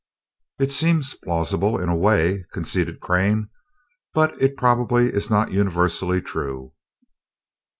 "It 0.57 0.71
seems 0.71 1.13
plausible, 1.13 1.79
in 1.79 1.87
a 1.87 1.95
way," 1.95 2.45
conceded 2.53 3.01
Crane, 3.01 3.49
"but 4.15 4.33
it 4.41 4.57
probably 4.57 5.09
is 5.09 5.29
not 5.29 5.51
universally 5.51 6.23
true." 6.23 6.73